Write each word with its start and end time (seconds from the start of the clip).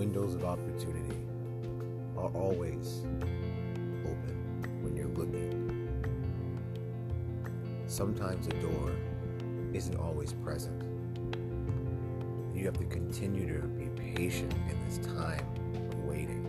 opportunity 0.00 1.14
are 2.16 2.30
always 2.30 3.02
open 4.06 4.80
when 4.80 4.96
you're 4.96 5.08
looking. 5.08 5.88
Sometimes 7.86 8.46
a 8.46 8.54
door 8.62 8.92
isn't 9.74 9.96
always 9.96 10.32
present. 10.32 10.82
You 12.54 12.64
have 12.64 12.78
to 12.78 12.86
continue 12.86 13.60
to 13.60 13.66
be 13.66 13.90
patient 14.14 14.54
in 14.70 14.88
this 14.88 15.06
time 15.06 15.46
of 15.92 15.98
waiting. 16.04 16.46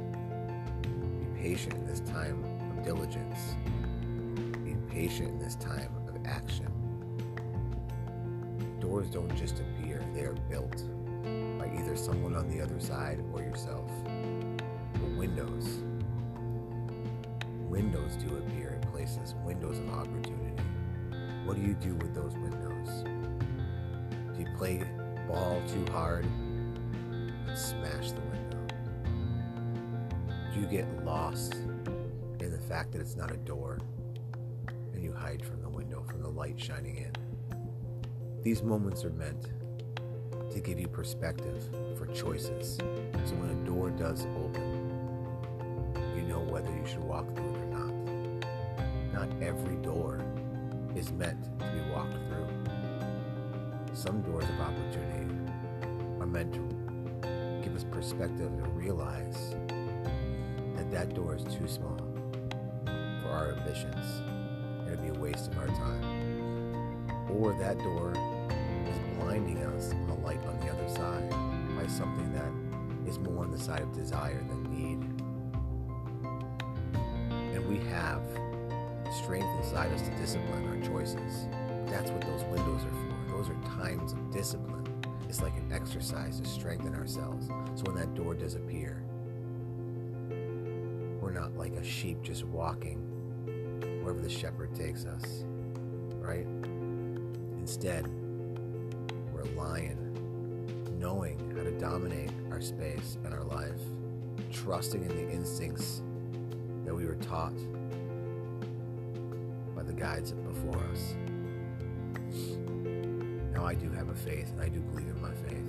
Be 1.20 1.42
patient 1.42 1.74
in 1.74 1.86
this 1.86 2.00
time 2.00 2.42
of 2.78 2.86
diligence. 2.86 3.56
Be 4.64 4.78
patient 4.90 5.28
in 5.28 5.40
this 5.40 5.56
time 5.56 5.92
of 6.08 6.26
action. 6.26 6.72
Doors 8.80 9.10
don't 9.10 9.36
just 9.36 9.60
appear, 9.60 10.02
they 10.14 10.22
are 10.22 10.36
built 10.50 10.86
by 11.58 11.72
either 11.80 11.96
someone 11.96 12.36
on 12.36 12.50
the 12.50 12.62
other 12.62 12.80
side 12.80 13.24
or 13.34 13.42
yourself. 13.42 13.90
But 14.94 15.12
windows, 15.18 15.80
windows 17.70 18.16
do 18.18 18.36
appear 18.38 18.80
in 18.82 18.92
places, 18.92 19.36
windows 19.46 19.80
of 19.80 19.90
opportunity. 19.90 20.62
What 21.46 21.56
do 21.56 21.62
you 21.62 21.74
do 21.74 21.96
with 21.96 22.14
those 22.14 22.34
windows? 22.34 23.04
Do 24.34 24.40
you 24.40 24.48
play 24.58 24.84
ball 25.28 25.62
too 25.68 25.86
hard 25.92 26.26
and 26.26 27.58
smash 27.58 28.12
the 28.12 28.22
window? 28.22 28.60
Do 30.54 30.60
you 30.60 30.68
get 30.68 31.06
lost 31.06 31.56
in 32.40 32.52
the 32.52 32.60
fact 32.68 32.92
that 32.92 33.02
it's 33.02 33.16
not 33.16 33.32
a 33.32 33.38
door 33.38 33.80
and 34.94 35.04
you 35.04 35.14
hide 35.14 35.46
from 35.46 35.62
the 35.62 35.70
window, 35.70 36.04
from 36.04 36.22
the 36.22 36.30
light 36.30 36.60
shining 36.60 36.98
in? 36.98 37.12
These 38.42 38.64
moments 38.64 39.06
are 39.06 39.12
meant 39.12 39.48
to 40.52 40.60
give 40.60 40.80
you 40.80 40.88
perspective 40.88 41.64
for 41.98 42.06
choices. 42.08 42.78
So 42.78 43.36
when 43.36 43.50
a 43.50 43.66
door 43.66 43.90
does 43.90 44.26
open, 44.38 44.92
you 46.16 46.24
know 46.24 46.40
whether 46.40 46.70
you 46.70 46.86
should 46.86 47.04
walk 47.04 47.28
through 47.36 47.56
it 47.56 47.58
or 47.58 47.66
not. 47.66 47.94
Not 49.14 49.42
every 49.42 49.76
door 49.78 50.24
is 50.96 51.12
meant 51.12 51.44
to 51.60 51.66
be 51.66 51.82
walked 51.94 52.18
through. 52.28 52.48
Some 53.94 54.22
doors 54.22 54.46
of 54.46 54.60
opportunity 54.60 55.36
are 56.20 56.28
meant 56.28 56.54
to 56.54 57.62
give 57.64 57.76
us 57.76 57.84
perspective 57.84 58.52
to 58.58 58.70
realize 58.70 59.56
that 60.76 60.92
that 60.92 61.14
door 61.14 61.36
is 61.36 61.44
too 61.44 61.68
small 61.68 61.98
for 63.22 63.30
our 63.30 63.54
ambitions 63.58 64.22
it'd 64.92 65.02
be 65.02 65.18
a 65.18 65.22
waste 65.22 65.52
of 65.52 65.58
our 65.58 65.68
time. 65.68 67.08
Or 67.30 67.54
that 67.54 67.78
door 67.80 68.12
is 68.12 69.00
blinding 69.20 69.58
us 69.64 69.81
the 73.52 73.60
side 73.60 73.82
of 73.82 73.94
desire 73.94 74.44
than 74.48 74.64
need. 74.72 75.00
And 77.56 77.68
we 77.68 77.78
have 77.90 78.22
strength 79.24 79.48
inside 79.58 79.92
us 79.92 80.02
to 80.04 80.12
discipline 80.18 80.68
our 80.68 80.88
choices. 80.88 81.48
That's 81.88 82.10
what 82.12 82.22
those 82.22 82.44
windows 82.46 82.84
are 82.86 82.92
for. 82.92 83.38
Those 83.38 83.50
are 83.50 83.62
times 83.82 84.14
of 84.14 84.32
discipline. 84.32 84.88
It's 85.28 85.42
like 85.42 85.56
an 85.58 85.72
exercise 85.72 86.40
to 86.40 86.48
strengthen 86.48 86.96
ourselves. 86.96 87.48
So 87.76 87.84
when 87.86 87.96
that 87.96 88.14
door 88.16 88.34
does 88.36 88.56
appear, 88.56 89.04
we're 91.20 91.32
not 91.32 91.56
like 91.56 91.74
a 91.74 91.84
sheep 91.84 92.22
just 92.22 92.46
walking 92.46 92.98
wherever 94.02 94.20
the 94.20 94.30
shepherd 94.30 94.74
takes 94.74 95.06
us, 95.06 95.46
right? 96.20 96.48
Instead, 97.60 98.08
we're 99.32 99.42
a 99.42 99.52
lion, 99.52 99.98
knowing 101.00 101.38
how 101.56 101.64
to 101.64 101.72
dominate 101.80 102.32
our 102.52 102.62
space 102.62 103.18
and 103.24 103.34
our 103.34 103.44
life, 103.44 103.82
trusting 104.52 105.02
in 105.02 105.08
the 105.08 105.32
instincts 105.32 106.02
that 106.86 106.94
we 106.94 107.06
were 107.06 107.16
taught 107.16 107.56
by 109.76 109.84
the 109.84 109.94
guides 109.94 110.32
before 110.32 110.78
us. 110.92 111.16
Now 113.54 113.66
I 113.66 113.74
do 113.74 113.90
have 113.92 114.10
a 114.10 114.14
faith, 114.14 114.50
and 114.52 114.62
I 114.62 114.70
do 114.70 114.80
believe 114.80 115.08
in 115.08 115.22
my 115.22 115.34
faith. 115.48 115.66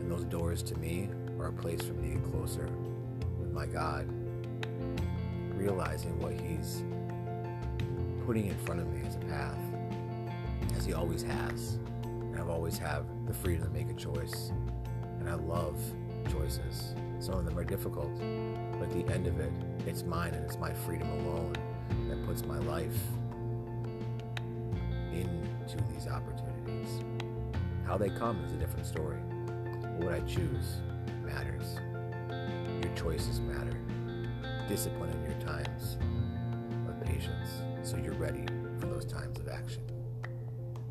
And 0.00 0.10
those 0.10 0.24
doors 0.24 0.62
to 0.64 0.78
me 0.78 1.08
are 1.38 1.46
a 1.46 1.52
place 1.52 1.82
for 1.82 1.92
me 1.94 2.14
to 2.14 2.18
get 2.18 2.32
closer 2.32 2.68
with 3.38 3.52
my 3.52 3.66
God, 3.66 4.08
realizing 5.54 6.18
what 6.18 6.32
He's 6.32 6.82
putting 8.24 8.46
in 8.46 8.56
front 8.58 8.80
of 8.80 8.88
me 8.88 9.06
as 9.06 9.16
a 9.16 9.20
path, 9.20 9.58
as 10.76 10.84
He 10.84 10.92
always 10.92 11.22
has. 11.22 11.78
And 12.04 12.40
I've 12.40 12.48
always 12.48 12.78
have 12.78 13.06
the 13.26 13.34
freedom 13.34 13.64
to 13.64 13.70
make 13.70 13.90
a 13.90 13.94
choice. 13.94 14.52
And 15.26 15.34
I 15.34 15.44
love 15.44 15.76
choices. 16.30 16.94
Some 17.18 17.34
of 17.34 17.44
them 17.44 17.58
are 17.58 17.64
difficult, 17.64 18.16
but 18.72 18.82
at 18.82 18.90
the 18.90 19.12
end 19.12 19.26
of 19.26 19.40
it, 19.40 19.50
it's 19.84 20.04
mine 20.04 20.34
and 20.34 20.44
it's 20.44 20.56
my 20.56 20.72
freedom 20.72 21.10
alone 21.10 21.54
that 22.08 22.24
puts 22.26 22.44
my 22.44 22.58
life 22.58 22.96
into 25.12 25.78
these 25.92 26.06
opportunities. 26.06 27.02
How 27.84 27.96
they 27.98 28.08
come 28.08 28.44
is 28.44 28.52
a 28.52 28.56
different 28.56 28.86
story. 28.86 29.18
What 29.98 30.12
I 30.12 30.20
choose 30.20 30.76
matters. 31.24 31.80
Your 32.84 32.94
choices 32.94 33.40
matter. 33.40 33.76
Discipline 34.68 35.10
in 35.10 35.24
your 35.24 35.40
times 35.40 35.96
of 36.88 37.04
patience 37.04 37.62
so 37.82 37.96
you're 37.96 38.14
ready 38.14 38.46
for 38.78 38.86
those 38.86 39.04
times 39.04 39.40
of 39.40 39.48
action. 39.48 39.82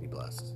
Be 0.01 0.07
blessed. 0.07 0.56